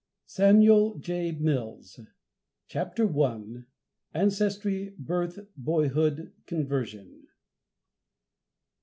SAMUEL 0.25 0.97
J. 0.97 1.31
MILLS. 1.33 1.99
CHAPTER 2.67 3.07
I. 3.21 3.65
ANCESTRY 4.15 4.95
BIRTH 4.97 5.47
BOYHOOD 5.55 6.31
CONVERSION. 6.47 7.27